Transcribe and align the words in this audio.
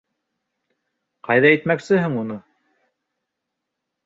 Ҡайҙа 1.27 1.51
итмәксеһең 1.57 2.17
уны? 2.23 2.39